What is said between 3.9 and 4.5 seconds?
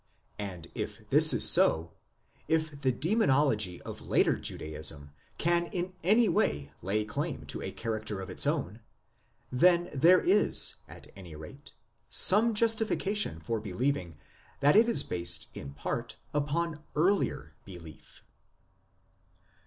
later